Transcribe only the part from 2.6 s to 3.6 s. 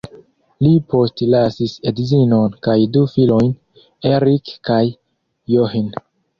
kaj du filojn,